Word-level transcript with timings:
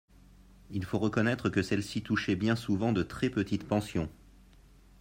Il 0.71 0.83
faut 0.83 0.97
reconnaître 0.97 1.49
que 1.49 1.61
celles-ci 1.61 2.01
touchaient 2.01 2.35
bien 2.35 2.55
souvent 2.55 2.91
de 2.91 3.03
très 3.03 3.29
petites 3.29 3.67
pensions. 3.67 4.09